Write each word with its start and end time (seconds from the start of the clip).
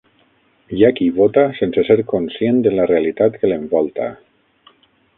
Hi 0.77 0.85
ha 0.85 0.89
qui 0.99 1.09
vota 1.19 1.43
sense 1.59 1.85
ser 1.91 1.99
conscient 2.15 2.65
de 2.69 2.75
la 2.81 2.89
realitat 2.95 3.41
que 3.43 3.53
l'envolta. 3.55 4.13